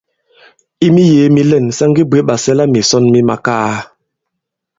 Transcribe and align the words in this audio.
I 0.85 0.87
miyēē 0.95 1.25
mi 1.35 1.41
lɛ̂n, 1.49 1.65
sa 1.77 1.83
ŋge 1.89 2.03
bwě 2.09 2.19
ɓàsɛlamìsɔn 2.27 3.03
mi 3.13 3.19
makaa. 3.29 3.71